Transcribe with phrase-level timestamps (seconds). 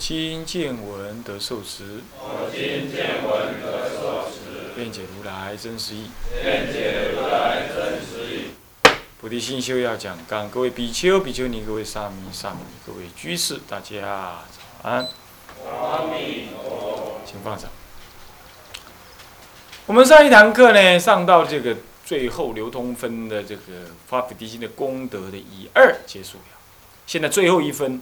[0.00, 2.00] 我今见闻得受持。
[2.56, 2.90] 愿
[4.90, 6.06] 解如来真实义。
[6.42, 8.44] 辩解如来真实义
[9.20, 15.06] 菩提心修要讲纲，各位比丘、比丘尼、各位沙弥、沙弥尼、各位居士，大家早安。
[15.70, 17.68] 阿弥陀请放掌。
[19.84, 21.76] 我们上一堂课呢，上到这个
[22.06, 23.62] 最后流通分的这个
[24.06, 26.58] 发菩提心的功德的以二结束了。
[27.06, 28.00] 现在最后一分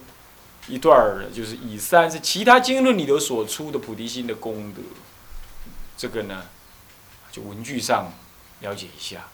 [0.69, 4.81] 一段儿就是以三，是其他经论里头所出的菩提心的功德。
[5.97, 6.45] 这个呢，
[7.31, 8.13] 就文句上
[8.61, 9.27] 了解一下。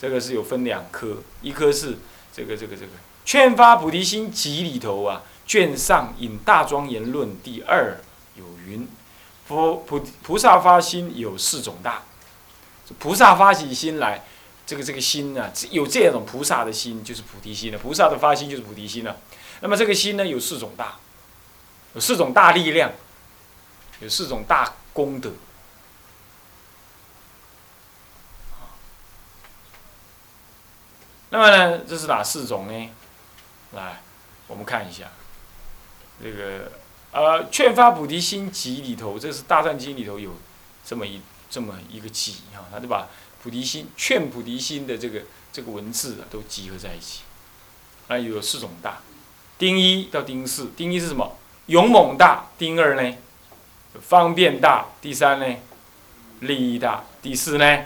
[0.00, 1.98] 这个是有分两科，一科是
[2.32, 2.86] 这个这个这个
[3.24, 7.98] 《劝发菩提心集》里头啊，卷上引大庄严论第二
[8.36, 8.86] 有云：
[9.46, 12.04] 佛菩菩萨发心有四种大，
[13.00, 14.24] 菩萨发起心来，
[14.64, 19.16] 这个这个心呢，有这种菩萨的心就是菩提心了，菩萨的发心就是菩提心了。
[19.60, 20.96] 那么这个心呢，有四种大，
[21.94, 22.92] 有四种大力量，
[24.00, 25.32] 有四种大功德。
[31.30, 32.90] 那么呢，这是哪四种呢？
[33.72, 34.00] 来，
[34.46, 35.10] 我们看一下，
[36.22, 36.72] 这个
[37.12, 40.34] 呃《劝发菩提心集》里头，这是《大藏经》里头有
[40.86, 41.20] 这么一
[41.50, 43.08] 这么一个集哈，他就把
[43.42, 47.22] 菩提心劝菩提心的这个这个文字啊都集合在一起。
[48.08, 49.02] 啊，有四种大，
[49.58, 51.36] 丁一到丁四，丁一是什么？
[51.66, 52.46] 勇猛大。
[52.56, 53.16] 丁二呢？
[54.00, 54.86] 方便大。
[55.02, 55.56] 第三呢？
[56.40, 57.04] 利益大。
[57.20, 57.84] 第四呢？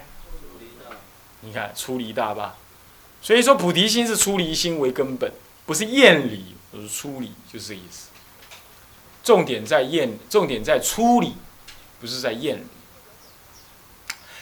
[1.40, 2.56] 你看出离大吧。
[3.20, 5.32] 所以说菩提心是出离心为根本，
[5.64, 8.08] 不是厌离，而是出离，就是这意思。
[9.24, 11.34] 重点在厌，重点在出离，
[12.00, 12.64] 不是在厌离。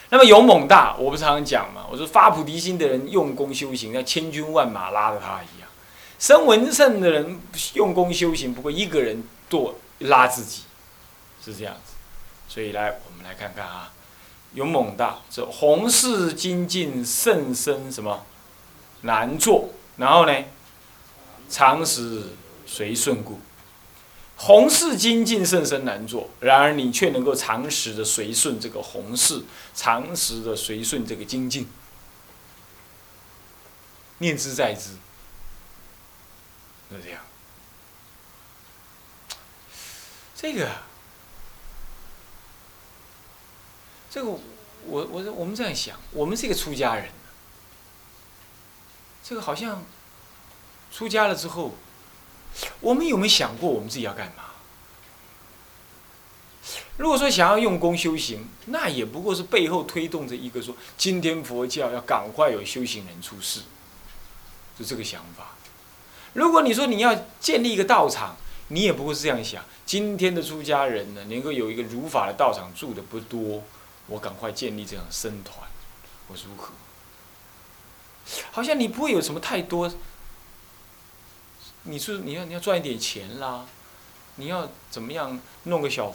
[0.08, 5.59] 那么勇猛大，我不是常常讲嘛，我说发菩提心的人用功修行，像千军万马拉着他一样；
[6.20, 7.41] 生文圣的人
[7.72, 10.62] 用功修行，不过一个人做拉自己，
[11.42, 11.94] 是这样子。
[12.47, 13.92] 所以来，我们来看看啊，
[14.54, 18.26] 勇猛大，这弘誓精进甚深什么？
[19.03, 20.44] 难做，然后呢？
[21.48, 22.22] 常识
[22.64, 23.41] 随顺故，
[24.36, 26.28] 弘誓精进甚深难做。
[26.38, 29.42] 然而你却能够常识的随顺这个弘誓，
[29.75, 31.66] 常识的随顺这个精进，
[34.19, 34.91] 念之在之，
[36.90, 37.22] 就这样。
[40.34, 40.70] 这个，
[44.10, 44.40] 这个，我
[44.86, 47.10] 我我们这样想，我们是一个出家人。
[49.22, 49.84] 这个好像
[50.90, 51.74] 出家了之后，
[52.80, 54.44] 我们有没有想过我们自己要干嘛？
[56.96, 63.60] 如果说想要用功修行，那也不过是背后推动着一个说，今天佛教要赶快有修行人出世，
[64.78, 65.54] 就这个想法。
[66.34, 68.36] 如果你说你要建立一个道场，
[68.68, 73.64] 你也不会是这样想：今天的出家人呢，能够有一个如法的道场住的不多，
[74.06, 75.68] 我赶快建立这样僧团，
[76.28, 76.72] 我如何？
[78.52, 79.92] 好像你不会有什么太多，
[81.82, 83.66] 你是你要你要赚一点钱啦，
[84.36, 86.14] 你要怎么样弄个小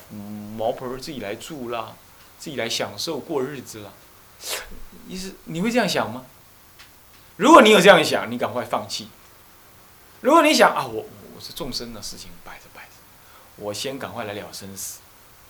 [0.56, 1.94] 茅棚自己来住啦，
[2.40, 3.92] 自己来享受过日子啦，
[5.08, 6.24] 你是你会这样想吗？
[7.36, 9.10] 如果你有这样想，你赶快放弃。
[10.22, 11.06] 如果你想啊，我
[11.36, 12.90] 我是众生的事情摆着摆着，
[13.58, 15.00] 我先赶快来了生死，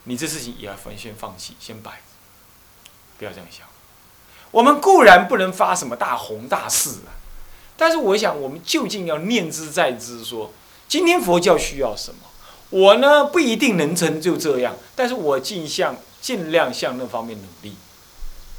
[0.04, 1.98] 你这事情也要分先放弃，先摆着，
[3.18, 3.66] 不要这样想。
[4.52, 7.16] 我们固然不能发什么大宏大誓啊，
[7.78, 10.52] 但是我想，我们究竟要念之在之，说
[10.88, 12.22] 今天佛教需要什么？
[12.72, 17.76] 我呢不一定能成就这样，但是我尽向尽量向那方面努力。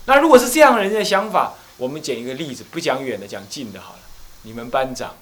[0.07, 3.99] 那如果是这样人的想法，我们捡一个例子，不讲远的，讲近的好了。
[4.43, 5.17] 你们班长，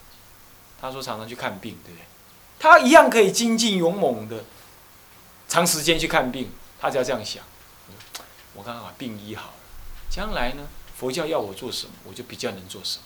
[0.84, 2.04] 他说常常去看病，对不对？
[2.58, 4.44] 他一样可以精进勇猛的，
[5.48, 7.42] 长时间去看病，他只要这样想，
[8.52, 9.54] 我刚刚把病医好了。
[10.10, 13.04] 将来呢，佛教要我做什么，我就比较能做什么。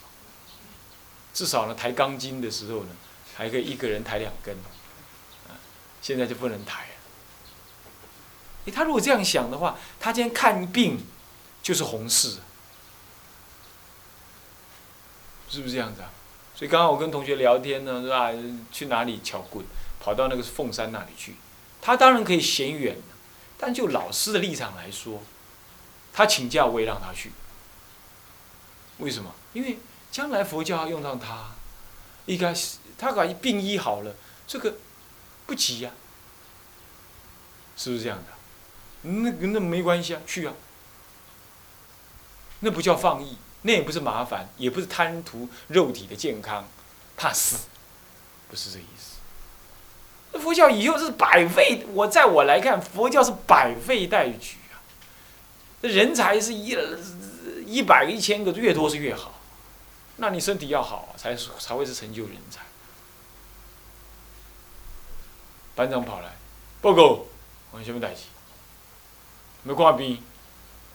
[1.33, 2.91] 至少呢，抬钢筋的时候呢，
[3.37, 4.57] 还可以一个人抬两根。
[6.03, 6.95] 现在就不能抬了。
[8.65, 11.07] 诶，他如果这样想的话，他今天看病
[11.63, 12.39] 就是红事，
[15.49, 16.11] 是不是这样子啊？
[16.59, 18.33] 所以刚刚我跟同学聊天呢，是吧？
[18.73, 19.65] 去哪里敲棍？
[20.01, 21.37] 跑到那个凤山那里去，
[21.81, 22.97] 他当然可以嫌远，
[23.57, 25.23] 但就老师的立场来说，
[26.13, 27.31] 他请假我也让他去。
[28.99, 29.33] 为什么？
[29.53, 29.79] 因为
[30.11, 31.51] 将来佛教要用到他，
[32.27, 34.17] 应该是他把病医好了，
[34.49, 34.79] 这个
[35.47, 35.93] 不急呀，
[37.77, 38.33] 是不是这样的？
[39.03, 40.55] 那那没关系啊，去啊。
[42.61, 46.69] 那不叫放逸，那也不是麻烦，也不是贪图肉体的健康，
[47.17, 47.67] 怕死，
[48.49, 50.39] 不是这意思。
[50.39, 54.79] 佛教以后是百废，我在我来看，佛教是百废待举啊。
[55.83, 56.77] 这人才是一
[57.67, 59.35] 一百个、一千个，越多是越好。
[60.17, 62.61] 那你身体要好，才才会是成就人才。
[65.75, 66.37] 班长跑来，
[66.81, 67.25] 报告，
[67.71, 68.23] 我什么代志？
[69.63, 70.23] 没挂病，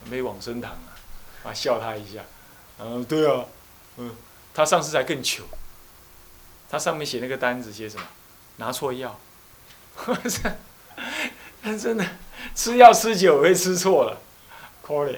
[0.05, 0.95] 没往生堂啊。
[1.45, 2.21] 啊，笑他一下，
[2.79, 3.45] 嗯，对啊，
[3.97, 4.15] 嗯，
[4.53, 5.43] 他上次才更糗，
[6.69, 8.05] 他上面写那个单子写什么？
[8.57, 9.19] 拿错药，
[9.95, 10.13] 他
[11.77, 12.05] 真的
[12.53, 14.21] 吃药吃久会吃错了，
[14.81, 15.17] 可怜，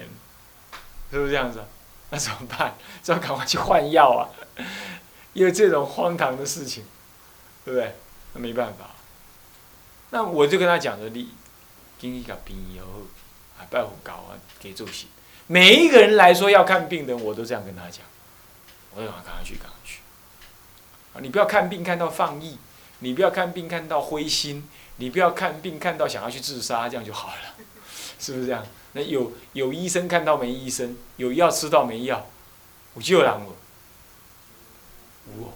[1.10, 1.62] 是不是这样子？
[2.10, 2.74] 那怎么办？
[3.02, 4.30] 只好赶快去换药啊！
[5.32, 6.84] 因为这种荒唐的事情，
[7.64, 7.94] 对不对？
[8.32, 8.90] 那没办法。
[10.10, 11.30] 那我就跟他讲的，你
[11.98, 12.86] 经济个病以后，
[13.58, 15.06] 啊，拜佛搞啊，给做事。
[15.48, 18.04] 每一个人来说要看病的，我都这样跟他讲，
[18.94, 20.00] 我就赶快去，赶快去。
[21.14, 22.58] 啊，你不要看病看到放逸，
[22.98, 27.54] 你不要看病看到灰心，你不要看病看到想要去自杀，这样就好了，
[28.18, 28.66] 是不是这样？
[28.92, 32.26] 那有有医生看到没医生，有药吃到没药，
[32.94, 33.56] 我就让我，
[35.38, 35.52] 我，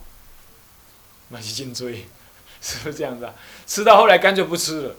[1.31, 2.07] 那是颈椎，
[2.61, 3.35] 是不是这样子啊？
[3.67, 4.95] 吃到后来干脆不吃了，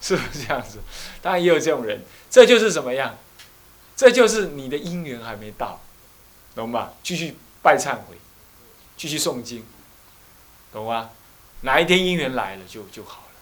[0.00, 0.78] 是不是这样子？
[1.20, 3.18] 当然也有这种人，这就是怎么样？
[3.98, 5.80] 这就是你的因缘还没到，
[6.54, 6.92] 懂吧？
[7.02, 8.16] 继续拜忏悔，
[8.96, 9.64] 继续诵经，
[10.72, 11.10] 懂吗？
[11.62, 13.40] 哪一天因缘来了就就好了。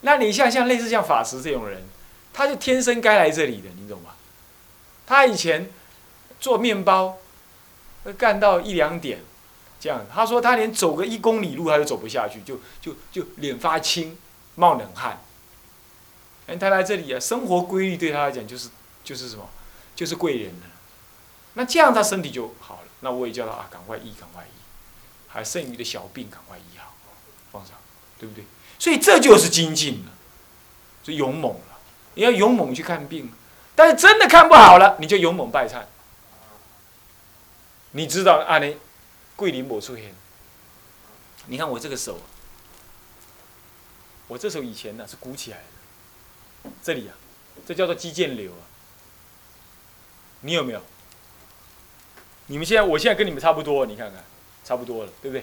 [0.00, 1.84] 那你像像类似像法师这种人，
[2.32, 4.10] 他就天生该来这里的，你懂吗？
[5.06, 5.70] 他以前
[6.40, 7.18] 做面包，
[8.18, 9.20] 干到一两点，
[9.78, 10.04] 这样。
[10.12, 14.18] 他说他连走个一公里路他都走不下去，就就就脸发青，
[14.56, 15.22] 冒冷汗。
[16.48, 18.68] 哎，他来这里啊，生活规律对他来讲就是。
[19.04, 19.48] 就是什么，
[19.94, 20.66] 就是贵人了。
[21.52, 22.88] 那这样他身体就好了。
[23.00, 24.58] 那我也叫他啊，赶快医，赶快医，
[25.28, 26.94] 还剩余的小病赶快医好，
[27.52, 27.76] 放上，
[28.18, 28.44] 对不对？
[28.78, 30.12] 所以这就是精进了，
[31.02, 31.78] 就勇猛了。
[32.14, 33.30] 你要勇猛去看病，
[33.76, 35.84] 但是真的看不好了，你就勇猛拜忏。
[37.92, 38.58] 你知道啊？
[38.58, 38.76] 你
[39.36, 40.14] 桂林某出现，
[41.46, 42.20] 你看我这个手，
[44.26, 45.58] 我这手以前呢是鼓起来
[46.64, 47.14] 的，这里啊，
[47.66, 48.73] 这叫做肌腱瘤啊。
[50.44, 50.80] 你有没有？
[52.48, 54.22] 你们现在，我现在跟你们差不多，你看看，
[54.62, 55.42] 差不多了，对不对？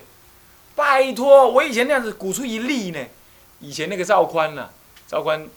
[0.75, 3.07] 拜托，我以前那样子鼓出一粒呢。
[3.59, 4.69] 以前那个赵宽呐，
[5.07, 5.47] 赵宽，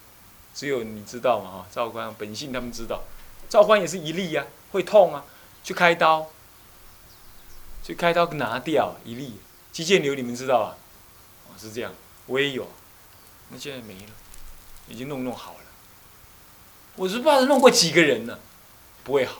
[0.54, 1.66] 只有你知道嘛哈？
[1.70, 3.02] 赵宽本性他们知道，
[3.48, 5.24] 赵宽也是一粒呀，会痛啊，
[5.62, 6.30] 去开刀，
[7.82, 9.38] 去开刀拿掉一粒
[9.70, 10.76] 肌腱瘤，你们知道啊？
[11.48, 11.92] 哦，是这样，
[12.26, 12.66] 我也有，
[13.50, 14.10] 那现在没了，
[14.88, 15.60] 已经弄弄好了。
[16.96, 18.38] 我是不知道弄过几个人呢。
[19.04, 19.36] 不会好，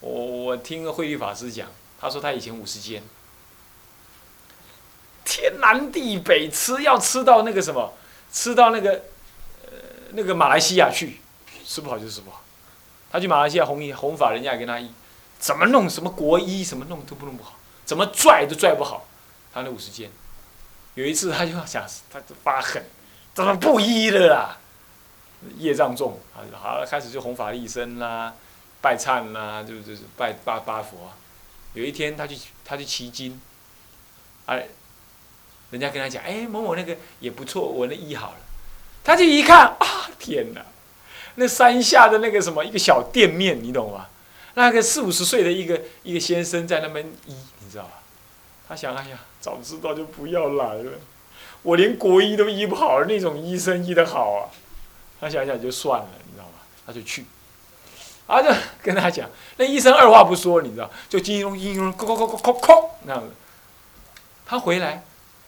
[0.00, 1.68] 我我听慧律法师讲，
[2.00, 3.02] 他说他以前五十肩，
[5.24, 7.94] 天南地北吃要吃到那个什么，
[8.32, 8.90] 吃到那个
[9.64, 9.78] 呃
[10.10, 11.20] 那个马来西亚去，
[11.64, 12.42] 吃不好就吃不好。
[13.12, 14.90] 他去马来西亚弘一弘法，人家也跟他医，
[15.38, 19.06] 怎么弄什么国医，什么弄都不弄不好，怎么拽都拽不好。
[19.54, 20.10] 他那五十肩，
[20.94, 22.82] 有一次他就想，他就发狠，
[23.34, 24.58] 怎么不医了啦？
[25.58, 26.18] 业障重，
[26.52, 28.34] 好开始就弘法利生啦。
[28.82, 31.06] 拜忏啦，就就是拜八八佛。
[31.06, 31.16] 啊
[31.74, 32.36] 有一天，他去
[32.66, 33.40] 他去骑经，
[34.44, 34.66] 哎，
[35.70, 38.36] 人家跟他讲，哎，某某那个也不错，我那医好了。
[39.02, 40.62] 他就一看，啊，天哪！
[41.36, 44.08] 那山下的那个什么一个小店面，你懂吗？
[44.52, 48.02] 那个四五十岁的一个一个先生在那边医，你知道吧？
[48.68, 50.92] 他想，哎呀，早知道就不要来了。
[51.62, 54.52] 我连国医都医不好，那种医生医得好啊。
[55.18, 56.52] 他想想就算了，你知道吧？
[56.86, 57.24] 他就去。
[58.26, 58.48] 啊，就
[58.82, 63.30] 跟他讲，那医生二话不说，你知道，就金庸金融，哐哐哐哐哐哐那样子。
[64.46, 65.02] 他回来，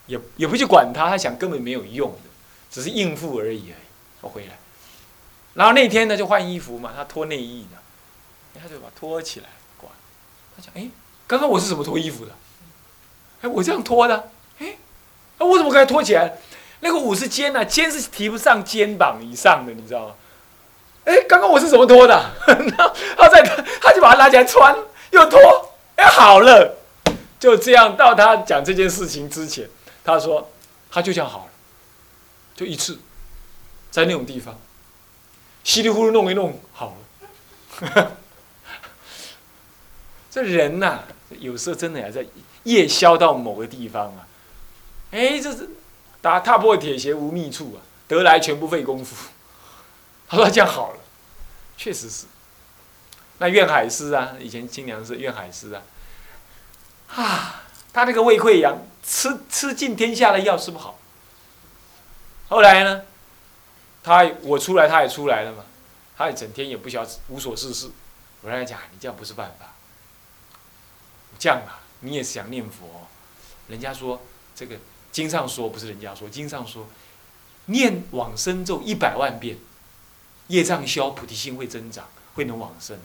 [0.07, 2.31] 也也不去管他，他想根本没有用的，
[2.71, 3.85] 只是应付而已而已。
[4.21, 4.59] 他回来，
[5.55, 7.79] 然后那天呢就换衣服嘛，他脱内衣呢，
[8.61, 9.89] 他就把脱起来挂。
[10.57, 10.89] 他讲，哎，
[11.27, 12.33] 刚刚我是怎么脱衣服的？
[13.43, 14.77] 哎，我这样脱的，哎，
[15.39, 16.39] 那我怎么可以脱起来？
[16.81, 20.15] 那个五是肩呢，肩是提不上肩膀以上的，你知道吗？
[21.05, 22.31] 哎，刚刚我是怎么脱的？
[23.17, 23.43] 他在，
[23.81, 24.75] 他就把它拿起来穿，
[25.11, 25.39] 又脱，
[25.97, 26.77] 哎，好了，
[27.39, 27.97] 就这样。
[27.97, 29.69] 到他讲这件事情之前，
[30.03, 30.51] 他说
[30.91, 31.51] 他就这样好了。
[32.57, 32.99] 就一次，
[33.91, 34.59] 在那种地方，
[35.63, 36.97] 稀里糊涂弄一弄好
[37.83, 38.13] 了。
[40.31, 41.01] 这人呐，
[41.39, 42.25] 有时候真的呀，在
[42.63, 44.27] 夜宵到某个地方啊，
[45.11, 45.69] 哎，这是
[46.23, 49.29] 打踏破铁鞋无觅处啊，得来全不费功夫。
[50.29, 51.01] 他说这样好了，
[51.77, 52.27] 确实是。
[53.39, 55.83] 那愿海师啊，以前清凉寺愿海师啊，
[57.09, 57.63] 啊，
[57.93, 60.99] 他那个胃溃疡，吃吃尽天下的药吃不好。
[62.49, 63.03] 后来呢，
[64.03, 65.65] 他我出来他也出来了嘛，
[66.17, 67.91] 他也整天也不晓无所事事。
[68.43, 69.73] 我跟他讲，你这样不是办法。
[71.39, 73.09] 这样啊，你也想念佛？
[73.67, 74.23] 人家说
[74.55, 74.77] 这个
[75.11, 76.87] 经上说不是人家说，经上说
[77.67, 79.57] 念往生咒一百万遍，
[80.49, 82.99] 业障消，菩提心会增长，会能往生。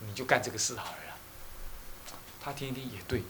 [0.00, 0.96] 你就干这个事好了。
[2.42, 3.22] 他听一听也对。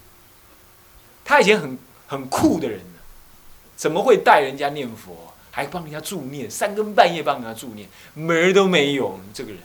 [1.25, 3.01] 他以前很很酷的人呢，
[3.77, 9.19] 怎么会带人家念佛，还帮人家助念，三更半夜帮人家助念，门儿都没有。
[9.35, 9.61] 这个人，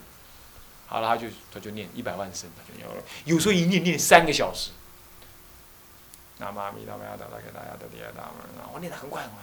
[0.88, 3.04] 好了，他就他就念一百万声，他就念了。
[3.26, 4.72] 有时候一念念三个小时。
[6.38, 9.40] 那妈咪，他们要等他给大家的第二大门，我念的很快很快。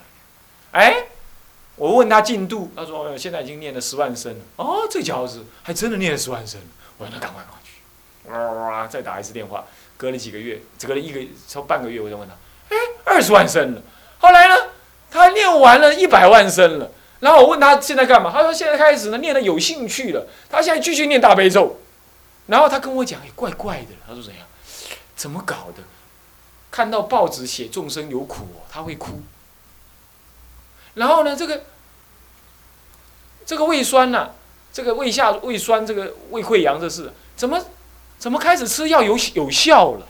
[0.73, 1.07] 哎，
[1.77, 4.45] 我问他进度，他说现在已经念了十万声了。
[4.57, 6.61] 哦，这小子还真的念了十万声。
[6.99, 8.87] 我让他赶快过去，哇哇！
[8.87, 9.65] 再打一次电话，
[9.97, 12.35] 隔了几个月，隔了一个超半个月，我就问他，
[12.69, 13.83] 哎，二十万声了。
[14.19, 14.55] 后来呢，
[15.11, 16.91] 他念完了一百万声了。
[17.21, 18.31] 然后我问他现在干嘛？
[18.31, 20.29] 他说现在开始呢，念的有兴趣了。
[20.51, 21.81] 他现在继续念大悲咒。
[22.47, 23.89] 然后他跟我讲，哎，怪怪的。
[24.07, 24.47] 他说怎样？
[25.17, 25.83] 怎么搞的？
[26.71, 29.21] 看到报纸写众生有苦，他会哭。
[30.95, 31.63] 然后呢，这个
[33.47, 34.31] 这个胃酸呐。
[34.75, 37.63] 这个胃下胃酸，这个胃溃疡，这是怎么
[38.19, 40.07] 怎么开始吃药有有效了？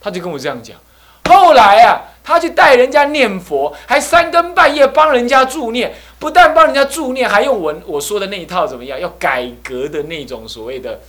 [0.00, 0.78] 他就跟我这样讲。
[1.24, 9.00] 后来啊，他去带人家念佛，还三更半夜帮人家助念，不但帮人家助念，还用我我说的那一套怎么样？
[9.00, 11.00] 要改革的那种所谓的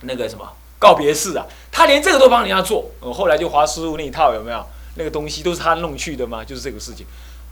[0.00, 2.90] 那个什么告别式啊，他连这个都帮人家做。
[3.02, 4.64] 嗯，后来就华师傅那一套有没有？
[4.94, 6.42] 那个东西都是他弄去的吗？
[6.42, 7.04] 就是这个事情，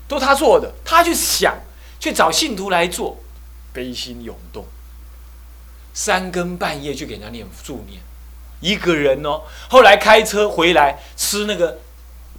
[0.07, 0.71] 都他做的。
[0.83, 1.55] 他去想
[1.99, 3.17] 去找信徒来做。
[3.73, 4.65] 悲心涌动，
[5.93, 8.01] 三更半夜去给人家念助念，
[8.61, 9.41] 一个人哦。
[9.69, 11.79] 后来开车回来吃那个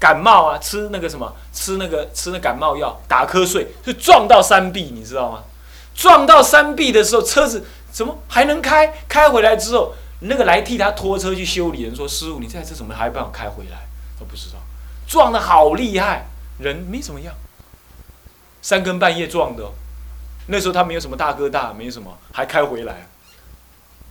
[0.00, 5.44] 感冒啊，吃那个什么，吃那个吃那感冒药，打瞌睡就撞到山壁，你知道吗？
[5.94, 8.94] 撞到山壁的时候，车子怎么还能开？
[9.06, 13.86] 开回来之后，那个来替他拖车去修理人说：“师傅，你这台车怎么还办法开回来？”
[14.18, 14.58] 他不知道，
[15.06, 16.26] 撞的好厉害，
[16.58, 17.34] 人没怎么样，
[18.66, 19.70] 三更半夜撞的。
[20.48, 23.06] 那时候他没有什么大哥大，没什么，还开回来，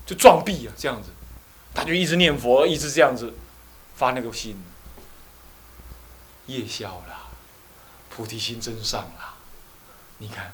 [0.05, 1.09] 就撞壁啊，这样子，
[1.73, 3.33] 他就一直念佛，一直这样子
[3.97, 4.55] 发那个心，
[6.45, 7.27] 夜宵啦，
[8.09, 9.33] 菩提心真上啦，
[10.19, 10.53] 你看，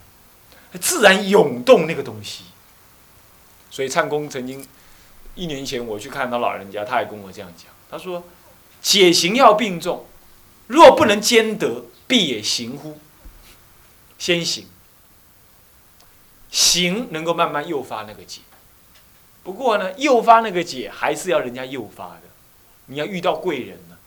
[0.79, 2.45] 自然涌动那个东西。
[3.69, 4.67] 所以唱功曾经
[5.35, 8.23] 一年前我去看他老人家，他还跟我这样讲，他说
[8.81, 10.07] ：“解行要并重，
[10.65, 12.99] 若不能兼得，必也行乎？
[14.21, 14.67] 先行。”
[16.53, 18.41] 行能够慢慢诱发那个解，
[19.41, 22.23] 不过呢，诱发那个解还是要人家诱发的，
[22.87, 23.97] 你要遇到贵人呢，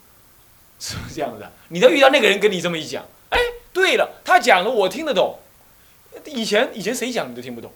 [0.78, 1.46] 是不是这样子？
[1.68, 3.38] 你都遇到那个人跟你这么一讲，哎，
[3.72, 5.38] 对了，他讲了我听得懂，
[6.26, 7.72] 以前以前谁讲你都听不懂，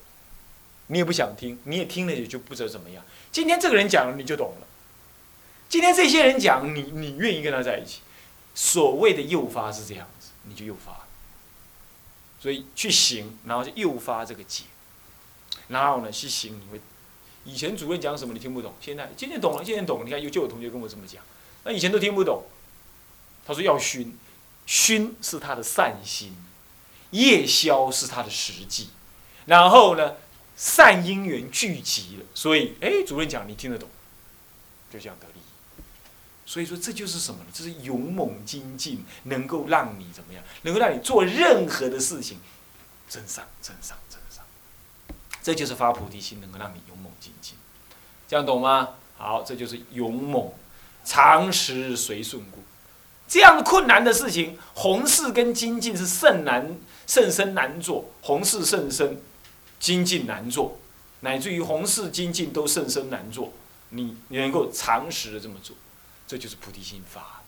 [0.88, 3.02] 你也不想听，你也听了也就不知道怎么样。
[3.32, 4.66] 今天这个人讲了你就懂了，
[5.70, 8.00] 今天这些人讲你你愿意跟他在一起，
[8.54, 11.07] 所谓的诱发是这样子，你就诱发。
[12.40, 14.64] 所以去行，然后就诱发这个解，
[15.68, 16.80] 然后呢去行，你会
[17.44, 20.04] 以前主任讲什么你听不懂，现在今天懂了，今天懂。
[20.04, 21.22] 你看有就有同学跟我这么讲，
[21.64, 22.44] 那以前都听不懂。
[23.46, 24.16] 他说要熏，
[24.66, 26.36] 熏是他的善心，
[27.12, 28.90] 夜宵是他的实际，
[29.46, 30.16] 然后呢
[30.54, 33.88] 善因缘聚集了，所以哎主任讲你听得懂，
[34.92, 35.37] 就这样得力。
[36.48, 37.50] 所以说这就是什么呢？
[37.52, 40.42] 这是勇猛精进，能够让你怎么样？
[40.62, 42.38] 能够让你做任何的事情，
[43.06, 44.42] 真上真上真上。
[45.42, 47.54] 这就是发菩提心，能够让你勇猛精进。
[48.26, 48.94] 这样懂吗？
[49.18, 50.50] 好，这就是勇猛，
[51.04, 52.62] 常时随顺故。
[53.28, 59.20] 这样困难的事情，弘誓跟精进是甚难甚深难做，弘誓甚深，
[59.78, 60.78] 精进难做，
[61.20, 63.52] 乃至于弘誓精进都甚深难做。
[63.90, 65.76] 你你能够常时的这么做。
[66.28, 67.40] 这就是菩提心发。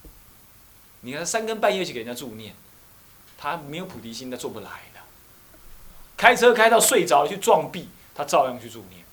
[1.02, 2.54] 你看三更半夜去给人家助念，
[3.38, 5.00] 他没有菩提心，他做不来的。
[6.16, 9.04] 开车开到睡着去撞壁，他照样去助念。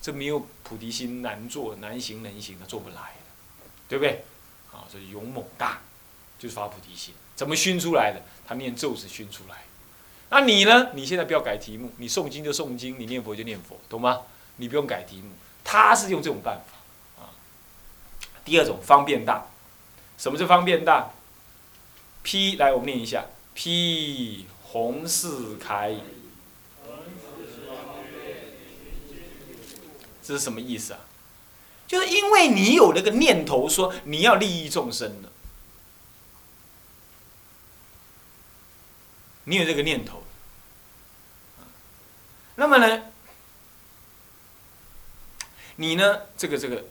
[0.00, 4.24] 这没有菩提心难做难行能行，他做不来的，对不对？
[4.72, 5.80] 啊，这勇猛大，
[6.38, 7.14] 就是发菩提心。
[7.36, 8.22] 怎么熏出来的？
[8.46, 9.64] 他念咒是熏出来。
[10.30, 10.92] 那你呢？
[10.94, 14.22] 你现在不要改题目，你诵经就诵经，你念佛就念佛，懂吗？
[14.56, 15.30] 你不用改题目。
[15.64, 16.78] 他是用这种办法。
[18.48, 19.46] 第二种方便大，
[20.16, 21.10] 什么是方便大？
[22.22, 25.94] 批来，我们念一下：批弘誓开。
[30.22, 31.00] 这是什么意思啊？
[31.86, 35.28] 就是因为你有那个念头，说你要利益众生的，
[39.44, 40.22] 你有这个念头，
[42.56, 43.02] 那么呢，
[45.76, 46.84] 你呢，这个这个，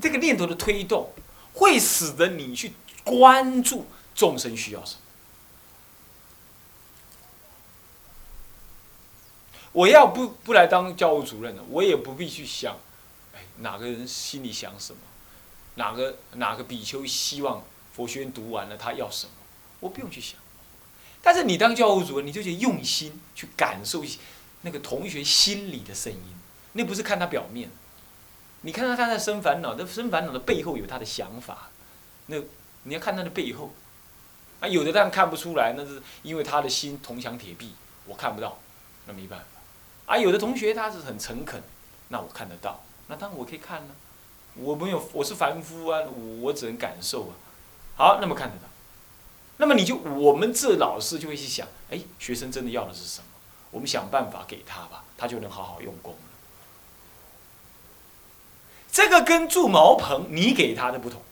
[0.00, 1.12] 这个念头的推动，
[1.52, 2.72] 会使得你去
[3.04, 5.00] 关注众生需要什么。
[9.72, 12.76] 我要不不来当教务主任了，我也不必去想，
[13.34, 15.00] 哎，哪个人心里想什么，
[15.76, 19.32] 哪个哪个比丘希望佛学院读完了他要什么，
[19.80, 20.38] 我不用去想。
[21.22, 24.04] 但是你当教务主任，你就得用心去感受
[24.60, 26.36] 那个同学心里的声音，
[26.72, 27.70] 那不是看他表面，
[28.62, 31.68] 你看到他在生烦恼，那生烦恼的背后有他的想法，
[32.26, 32.36] 那
[32.84, 33.72] 你要看他的背后，
[34.60, 37.74] 啊，有的当然看不出来，那是因为他的心铜墙铁壁，
[38.06, 38.58] 我看不到，
[39.06, 40.14] 那没办法。
[40.14, 41.62] 啊，有的同学他是很诚恳，
[42.08, 43.94] 那我看得到，那当然我可以看呢。
[44.54, 46.00] 我没有，我是凡夫啊，
[46.40, 47.32] 我只能感受啊。
[47.96, 48.64] 好，那么看得到，
[49.56, 53.26] 那么你就我们这老师就会去想，哎，学生真的要的是什么？
[53.70, 56.31] 我们想办法给他吧，他就能好好用功了。
[58.92, 61.22] 这个跟住茅棚你给他的不同，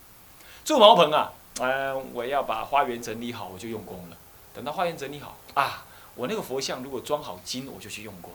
[0.64, 4.16] 住茅棚啊，嗯，我要把花园整理好，我就用功了。
[4.54, 8.32] 等到花园整理好啊，我那个佛像如果装好金，我就去用功。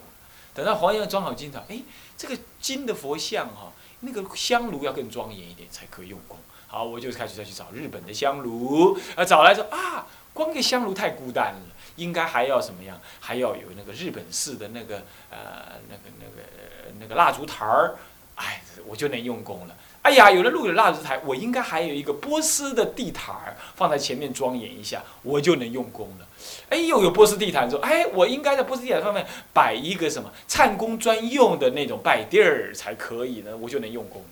[0.54, 1.82] 等到黄要装好金的，哎，
[2.16, 6.38] 这个金的佛像哈，那个香炉要更庄严一点才可以用功。
[6.68, 12.98] 好，我就开始再去找日本的香炉，啊，找来说啊，光个香炉太孤单了，应该还要什么样？
[13.18, 17.96] 还要有那个日本式的那个呃那个那个那个蜡烛台儿，
[18.36, 19.76] 哎，我就能用功了。
[20.02, 26.28] 哎呀，有了路有蜡烛台，我应该还有一个波斯的地毯放在前面庄严一下，我就能用功了。
[26.68, 34.24] 哎，又有波斯地毯，说哎，我应该在波斯地毯上面摆一个什么唱功专用的那种摆地儿才可以呢，我就能用功。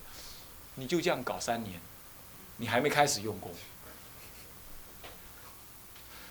[0.76, 1.80] 你就这样搞三年，
[2.58, 3.50] 你还没开始用功，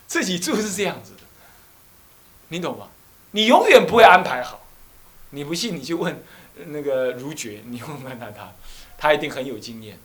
[0.08, 1.22] 自己住是这样子的，
[2.48, 2.88] 你懂吗？
[3.32, 4.62] 你永远不会安排好。
[5.32, 6.24] 你不信，你去问
[6.68, 8.52] 那个如觉，你问问他他。
[8.96, 10.00] 他一定很有经验，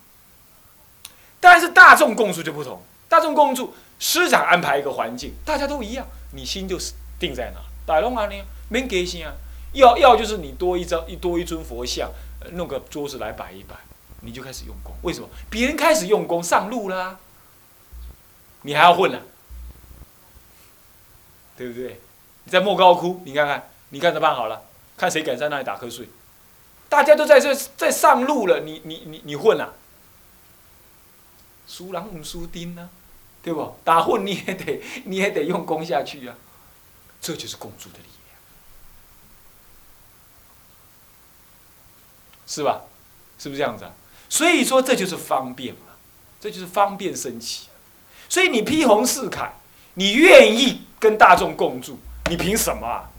[1.38, 2.82] 但是大众共住就不同。
[3.08, 7.60] 大众共住，师长安排一个环境，大家都一样，你心就是定在哪。
[7.86, 9.32] 大龙啊，你没给心啊，
[9.72, 12.10] 要要就是你多一张一多一尊佛像，
[12.54, 13.76] 弄个桌子来摆一摆，
[14.22, 14.92] 你就开始用功。
[15.02, 15.28] 为什么？
[15.48, 17.20] 别人开始用功上路了，
[18.62, 19.20] 你还要混呢？
[21.56, 22.00] 对不对？
[22.42, 24.64] 你在莫高窟，你看看，你看着办好了，
[24.96, 26.08] 看谁敢在那里打瞌睡。
[26.88, 29.72] 大家都在这在上路了，你你你你混啊？
[31.66, 32.88] 输人唔输丁呢，
[33.42, 33.76] 对不？
[33.84, 36.34] 打混你也得你也得用功下去啊，
[37.20, 38.36] 这就是共助的力量，
[42.46, 42.80] 是吧？
[43.38, 43.92] 是不是这样子啊？
[44.30, 45.92] 所以说这就是方便嘛，
[46.40, 47.68] 这就是方便升起。
[48.30, 49.50] 所以你披红四铠，
[49.94, 51.98] 你愿意跟大众共住，
[52.30, 53.10] 你凭什么啊？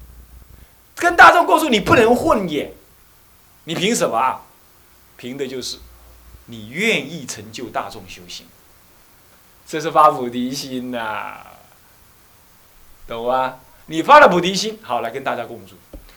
[0.95, 2.73] 跟大众共住，你不能混也。
[3.69, 4.41] 你凭什么啊？
[5.15, 5.77] 凭的就是
[6.47, 8.47] 你愿意成就大众修行，
[9.67, 11.37] 这是发菩提心呐，
[13.07, 13.59] 懂吗？
[13.85, 15.75] 你发了菩提心，好来跟大家共住。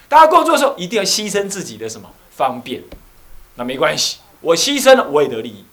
[0.08, 2.84] 大家共住的时候，一定要牺牲自己的什么方便？
[3.56, 5.66] 那没关系，我牺牲了，我也得利益。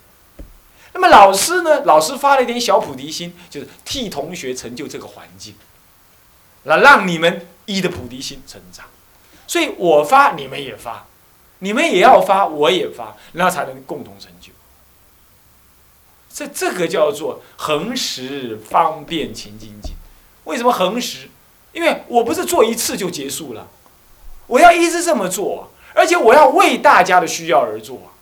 [0.92, 1.86] 那么老师呢？
[1.86, 5.56] 老师发了一点小菩提心，就是替同学成就这个环境，
[6.64, 8.88] 那让你们一的菩提心成长。
[9.48, 11.06] 所以我发，你们也发。
[11.60, 14.52] 你们也要发，我也发，那才能共同成就。
[16.34, 19.94] 这这个叫做恒时方便勤精进。
[20.46, 21.30] 为什么恒时？
[21.72, 23.68] 因为我不是做一次就结束了，
[24.48, 28.14] 我要一直这么做，而且我要为大家的需要而做。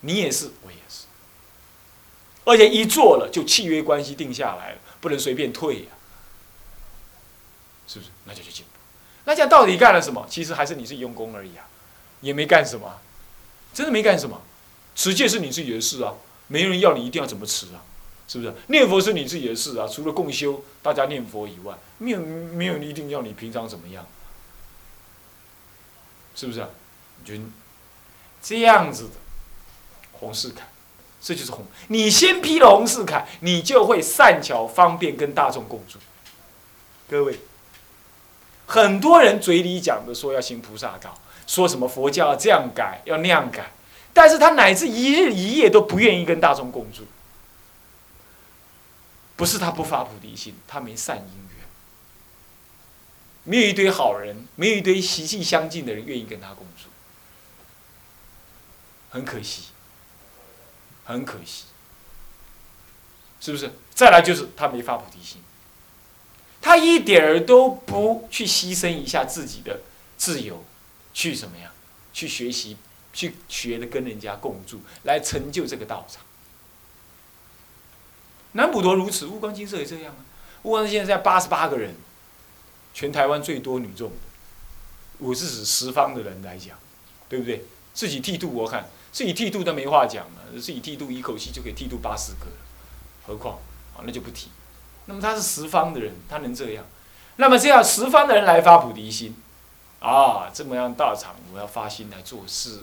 [0.00, 1.06] 你也是，我也是。
[2.44, 5.88] 而且一做了就契约关系定下来了，不能随便退呀，
[7.88, 8.10] 是不是？
[8.26, 8.78] 那就去进步。
[9.24, 10.26] 那这样到底干了什么？
[10.28, 11.66] 其实还是你自己用功而已啊。
[12.24, 13.00] 也没干什么，
[13.72, 14.40] 真的没干什么，
[14.96, 16.14] 持戒是你自己的事啊，
[16.48, 17.84] 没人要你一定要怎么持啊，
[18.26, 18.52] 是不是？
[18.68, 24.06] 念佛是你自己的事啊，除了共修大家念佛以外，没有没有一定要你平常怎么样，
[26.34, 26.66] 是不是？
[27.24, 27.34] 就
[28.42, 29.14] 这样子的，
[30.12, 30.66] 红世凯，
[31.20, 31.64] 这就是红。
[31.88, 35.98] 你先披了红世凯，你就会善巧方便跟大众共住。
[37.08, 37.38] 各位，
[38.66, 43.70] 很多人嘴里讲的说要行菩萨道，说什么佛教要这样改，要那样改，
[44.12, 47.06] 但是他乃至一日一夜都不愿意跟大众共住。
[49.36, 51.66] 不是他不发菩提心，他没善因缘，
[53.42, 56.88] 没有一堆好人，没有一堆习气相近的人愿意跟他共住，
[59.10, 59.70] 很可惜，
[61.04, 61.64] 很可惜，
[63.40, 63.72] 是不是？
[63.92, 65.42] 再来就是他没发菩提心，
[66.62, 69.80] 他一点儿都不去牺牲一下自己的
[70.16, 70.64] 自由，
[71.14, 71.72] 去什么呀？
[72.12, 72.76] 去学习，
[73.12, 76.22] 去学的跟人家共住，来成就这个道场。
[78.52, 80.20] 南普陀如此，悟光金色也这样啊。
[80.62, 81.94] 悟光现在八十八个人，
[82.92, 84.16] 全台湾最多女众的。
[85.18, 86.76] 我是指十方的人来讲，
[87.28, 87.64] 对不对？
[87.92, 92.46] 自己剃度我看，自己剃度都没话讲了，自己剃度一口气就可以剃度八十个
[93.26, 93.58] 何况
[93.96, 94.50] 啊，那就不提。
[95.06, 96.84] 那么他是十方的人，他能这样？
[97.36, 99.34] 那么这样十方的人来发菩提心，
[100.04, 102.80] 啊，这么样大场，我要发心来做事。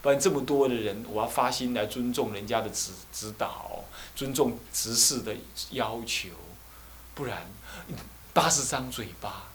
[0.00, 3.84] 不然这么多的人，我要发心来尊重人家的指指导，
[4.16, 5.36] 尊重执事的
[5.72, 6.30] 要求，
[7.14, 7.46] 不然
[8.32, 9.48] 八十张嘴巴，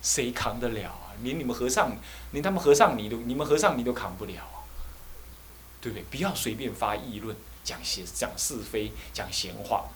[0.00, 1.10] 谁扛得了啊？
[1.24, 1.96] 连你们和尚，
[2.30, 4.62] 连他们和尚你都，你们和尚你都扛不了啊，
[5.80, 6.04] 对不对？
[6.04, 9.88] 不要随便发议论，讲些讲是非，讲闲话，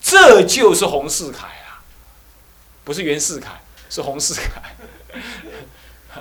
[0.00, 1.82] 这就是洪世凯啊，
[2.84, 4.76] 不是袁世凯，是洪世凯。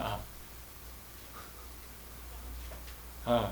[3.27, 3.49] 嗯，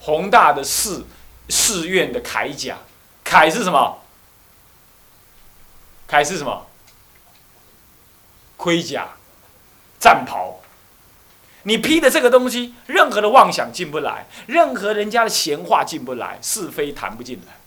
[0.00, 1.06] 宏大的寺
[1.48, 2.78] 寺院的铠甲，
[3.24, 3.98] 铠是什么？
[6.08, 6.66] 铠是什么？
[8.56, 9.08] 盔甲、
[10.00, 10.60] 战袍。
[11.64, 17.58] 你披的这个东西，任何的妄想进不来，任何人家的闲话进不来，是非谈不进来。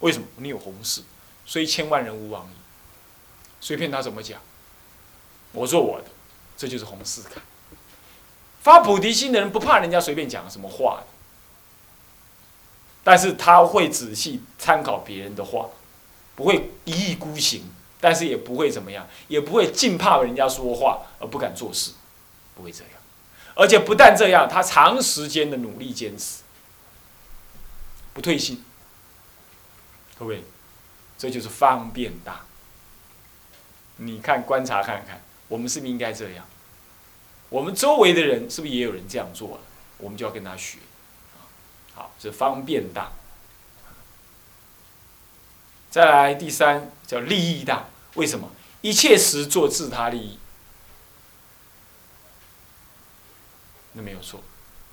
[0.00, 0.26] 为什么？
[0.36, 1.02] 你有红事，
[1.46, 2.56] 所以千万人无往矣。
[3.62, 4.38] 随便他怎么讲，
[5.52, 6.06] 我做我的，
[6.56, 7.38] 这就是红四铠。
[8.62, 11.06] 发菩提心的人不怕人家随便讲什么话的
[13.04, 15.68] 但是他会仔细参考别人的话，
[16.34, 17.62] 不会一意孤行，
[18.00, 21.92] 但是也不会怎么样，也不会尽怕人家说话而不敢做事，
[22.56, 22.92] 不会这样。
[23.54, 26.42] 而且不但这样，他长时间的努力坚持，
[28.12, 28.64] 不退心。
[30.18, 30.42] 各位，
[31.16, 32.40] 这就是方便大。
[33.98, 36.46] 你看，观察看看，我们是不是应该这样？
[37.48, 39.60] 我们周围的人是不是也有人这样做了？
[39.98, 40.78] 我们就要跟他学，
[41.94, 43.12] 好，这方便大。
[45.90, 48.50] 再来第三叫利益大，为什么？
[48.82, 50.38] 一切时做自他利益，
[53.94, 54.42] 那没有错，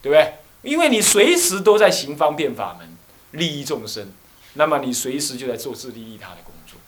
[0.02, 0.36] 对不对？
[0.62, 2.96] 因为你随时都在行方便法门，
[3.32, 4.14] 利益众生，
[4.54, 6.80] 那么你随时就在做自利益他的工作。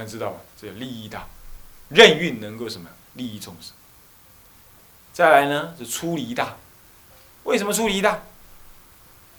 [0.00, 0.38] 大家知道吗？
[0.58, 1.26] 这叫利益大，
[1.90, 2.88] 任运能够什么？
[3.12, 3.74] 利益众生。
[5.12, 6.56] 再来呢，是出离大。
[7.44, 8.22] 为什么出离大？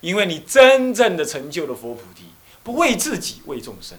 [0.02, 2.26] 因为你真正的成就了佛菩提，
[2.64, 3.98] 不为自己，为众生。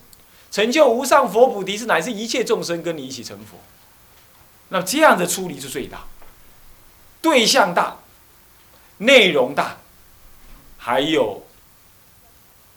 [0.52, 3.58] 成就无上佛菩提，是乃至一切众生跟你一起成佛。
[4.68, 6.04] 那这样的出离是最大，
[7.20, 7.96] 对象大，
[8.98, 9.78] 内容大，
[10.78, 11.44] 还有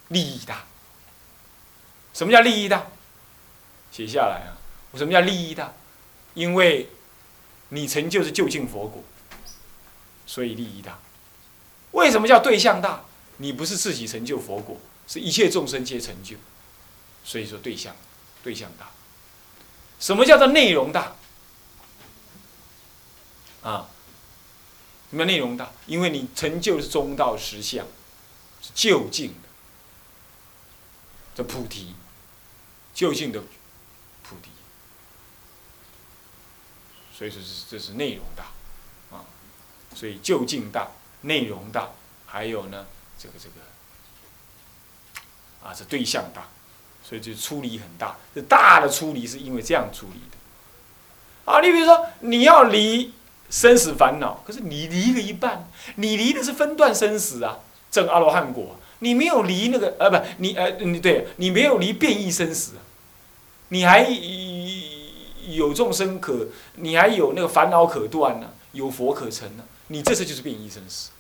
[0.08, 0.64] 利益大。
[2.16, 2.88] 什么叫利益大？
[3.96, 4.60] 写下来啊！
[4.98, 5.74] 什么叫利益大？
[6.34, 6.90] 因为，
[7.70, 9.02] 你成就是就近佛果，
[10.26, 11.00] 所以利益大。
[11.92, 13.06] 为什么叫对象大？
[13.38, 14.78] 你不是自己成就佛果，
[15.08, 16.36] 是一切众生皆成就，
[17.24, 17.96] 所以说对象，
[18.44, 18.92] 对象大。
[19.98, 21.16] 什么叫做内容大？
[23.64, 23.88] 啊，
[25.10, 25.72] 什么内容大？
[25.86, 27.88] 因为你成就的是中道实相，
[28.62, 29.48] 是就近的，
[31.34, 31.96] 这菩提，
[32.94, 33.42] 就近的。
[37.18, 38.44] 所以说是这是内容大，
[39.16, 39.24] 啊，
[39.96, 40.90] 所以就近大，
[41.22, 41.92] 内容大，
[42.26, 42.86] 还有呢，
[43.18, 43.56] 这个这个，
[45.66, 46.50] 啊，是对象大，
[47.08, 48.18] 所以就出离很大。
[48.36, 50.36] 这大的出离是因为这样出离的，
[51.50, 53.14] 啊，你比如说你要离
[53.50, 62.74] 生死烦恼，可是你离了一半，你离的是分段生死啊，证阿罗汉果，你没有离那个，呃，不，你呃，你对你没有离变异生死，
[63.70, 64.06] 你还。
[65.54, 71.12] 有众生可，你还有那个烦恼可断呢，有佛可成呢，你这次就是变异生死，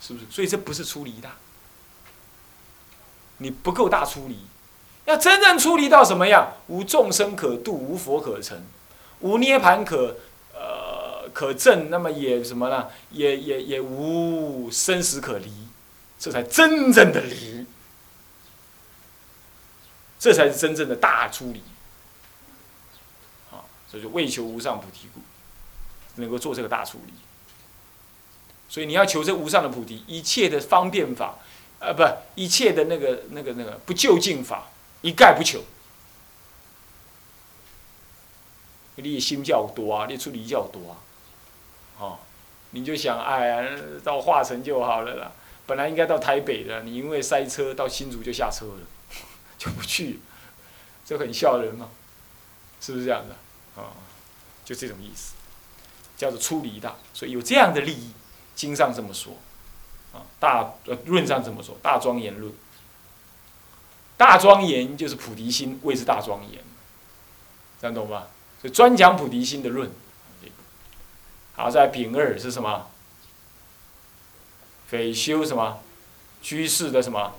[0.00, 0.26] 是不是？
[0.30, 1.36] 所以这不是出离大，
[3.38, 4.38] 你不够大出离，
[5.04, 6.52] 要真正出离到什么样？
[6.68, 8.62] 无众生可度，无佛可成，
[9.20, 10.16] 无涅盘可
[10.54, 12.88] 呃可证，那么也什么呢？
[13.10, 15.52] 也也也无生死可离，
[16.18, 17.66] 这才真正的离。
[20.20, 21.62] 这才是真正的大出离。
[23.90, 25.20] 所以就为求无上菩提故，
[26.20, 27.12] 能够做这个大处理。
[28.68, 31.38] 所以你要求这无上的菩提，一切的方便法，
[31.80, 32.02] 呃，不，
[32.34, 34.68] 一切的那个、那个、那个不究竟法，
[35.00, 35.64] 一概不求。
[38.96, 40.96] 你心较多啊，你出离较多啊，
[41.98, 42.18] 哦，
[42.72, 45.32] 你就想，哎呀，到化成就好了啦。
[45.66, 48.80] 本来应该到台北的，你因为塞车到新竹就下车了，
[49.56, 50.20] 就不去，
[51.06, 51.88] 这很笑人嘛，
[52.80, 53.36] 是不是这样的？
[53.78, 53.94] 啊
[54.64, 55.34] 就这种意思，
[56.16, 56.96] 叫做出离大。
[57.14, 58.12] 所以有这样的利益。
[58.58, 59.34] 经上这么说，
[60.12, 62.52] 啊，大呃论上这么说，大庄严论，
[64.16, 66.60] 大庄严就是菩提心谓之大庄严，
[67.80, 68.26] 这样懂吧？
[68.60, 69.88] 所以专讲菩提心的论。
[71.54, 72.88] 好，在丙二是什么？
[74.88, 75.78] 匪修什么？
[76.42, 77.34] 居士的什么？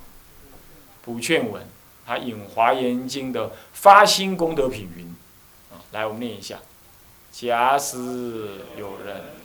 [1.01, 1.67] 普劝文，
[2.05, 5.13] 他引华严经的发心功德品云，
[5.91, 6.59] 来我们念一下，
[7.31, 7.97] 假使
[8.77, 9.38] 有人。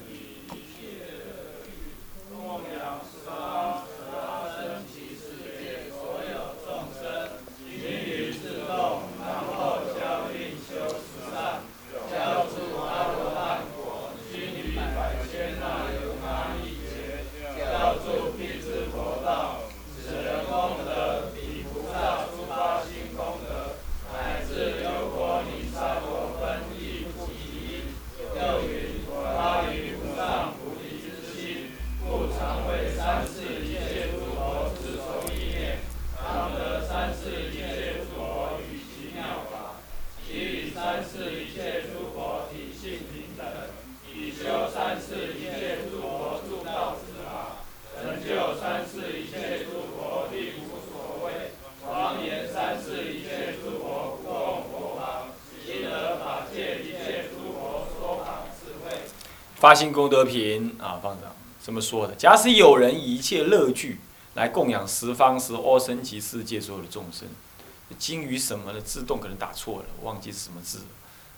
[59.65, 62.15] 发心功德品啊，放上这么说的？
[62.17, 63.99] 假使有人以一切乐具
[64.35, 67.27] 来供养十方十阿僧祇世界所有的众生，
[67.99, 70.85] 金鱼什么的自动可能打错了，忘记是什么字了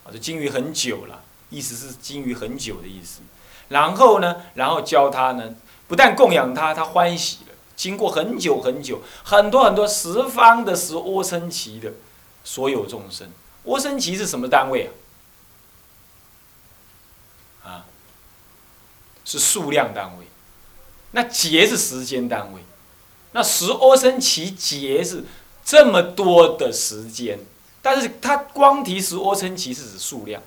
[0.03, 0.11] 啊？
[0.12, 3.21] 这金鱼很久了，意思是金鱼很久的意思。
[3.69, 5.55] 然后呢，然后教他呢，
[5.87, 7.55] 不但供养他，他欢喜了。
[7.77, 11.93] 经过很久很久，很多很多十方的十阿僧祇的
[12.43, 13.31] 所有众生，
[13.67, 14.91] 阿僧祇是什么单位啊？
[19.27, 20.27] 是数量单位，
[21.11, 22.62] 那劫是时间单位，
[23.33, 25.25] 那十阿僧祇劫是
[25.65, 27.41] 这么多的时间，
[27.83, 30.41] 但是它光提十阿僧祇是指数量，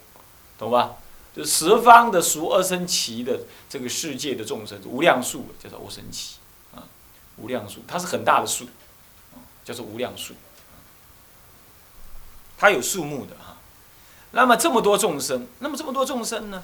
[0.57, 0.95] 懂吧？
[1.35, 6.35] 就十方的十阿僧祇的这个世界的众生无量数，叫做阿僧祇
[6.73, 6.87] 啊，
[7.35, 8.65] 无量数，它是很大的数，
[9.65, 10.33] 叫做无量数，
[12.57, 13.57] 它有数目的哈。
[14.31, 16.63] 那么这么多众生，那么这么多众生呢？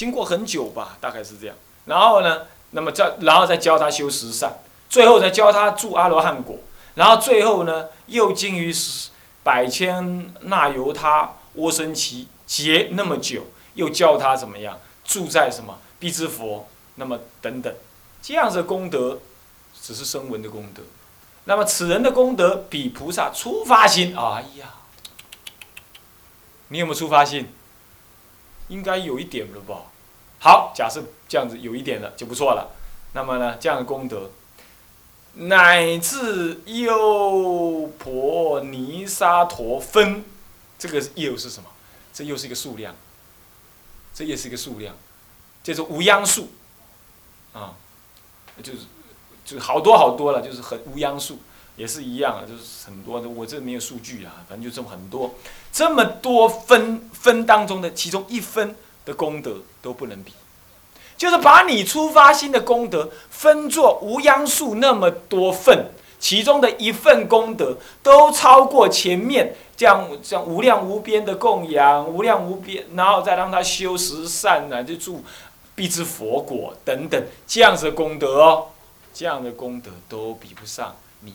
[0.00, 1.54] 经过很久吧，大概是这样。
[1.84, 4.50] 然后呢，那么再然后再教他修十善，
[4.88, 6.56] 最后再教他住阿罗汉果。
[6.94, 8.74] 然后最后呢，又经于
[9.42, 17.70] 百千那由他阿僧祇劫那么久，又教他怎么样住在什么必之佛，那么等等，
[18.22, 19.18] 这样子的功德，
[19.78, 20.82] 只是声闻的功德。
[21.44, 24.76] 那么此人的功德比菩萨初发心，哎呀，
[26.68, 27.52] 你有没有初发心？
[28.68, 29.89] 应该有一点了吧？
[30.40, 32.74] 好，假设这样子有一点了就不错了。
[33.12, 34.30] 那么呢，这样的功德，
[35.34, 40.24] 乃至又婆尼沙陀分，
[40.78, 41.68] 这个又是什么？
[42.12, 42.96] 这又是一个数量，
[44.14, 44.96] 这也是一个数量，
[45.62, 46.48] 叫做无央数，
[47.52, 47.74] 啊，
[48.62, 48.78] 就是
[49.44, 51.38] 就是好多好多了，就是很无央数。
[51.76, 55.34] 也是一样啊，就是很多的，我这没有数据啊，反正就这么很多，
[55.72, 58.76] 这么多分分当中的其中一分
[59.10, 60.32] 的功德都不能比，
[61.16, 75.24] 就是把你出发心的功德分作无央数那么多份，其中的一份功德都超过前面这样这样无量无边的供养，无量无边，然后再让他修十善呢，就住
[75.74, 78.68] 必知佛果等等这样子的功德哦，
[79.12, 81.34] 这样的功德都比不上你。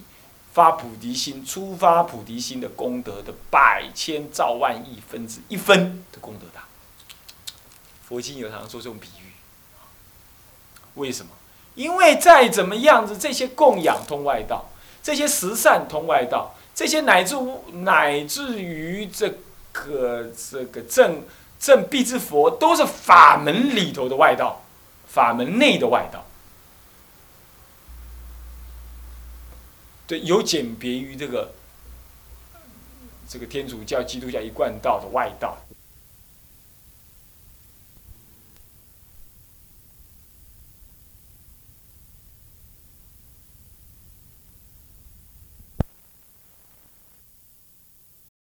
[0.53, 6.63] 发菩提心，出发菩提心的功德的百千兆万亿分之一分的功德大。
[8.07, 9.33] 佛经有常说这种比喻，
[10.95, 11.31] 为什么？
[11.73, 14.65] 因为再怎么样子，这些供养通外道，
[15.03, 17.35] 这些十善通外道，这些乃至
[17.73, 19.33] 乃至于这
[19.73, 21.23] 个这个正
[21.59, 24.61] 正必之佛，都是法门里头的外道，
[25.07, 26.23] 法门内的外道。
[30.07, 31.53] 对，有简别于这个
[33.27, 35.57] 这个天主教、基督教一贯道的外道。